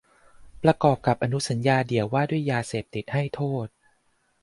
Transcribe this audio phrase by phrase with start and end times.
[0.63, 3.67] ประกอบกับอนุสัญญาเดี่ยวว่าด้วยยาเสพติดให้โทษ